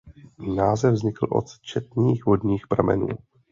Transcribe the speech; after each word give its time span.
Název 0.55 0.93
vznikl 0.93 1.27
od 1.31 1.59
četných 1.61 2.25
vodních 2.25 2.67
pramenů. 2.67 3.07